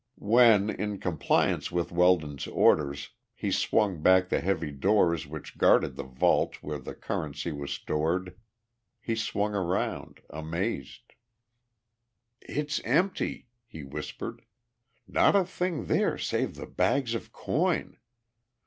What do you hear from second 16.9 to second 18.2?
of coin.